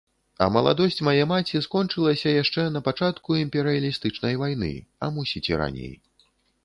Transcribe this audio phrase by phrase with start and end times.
[0.43, 4.73] А маладосць мае маці скончылася яшчэ на пачатку імперыялістычнай вайны,
[5.05, 5.93] а мусіць і раней.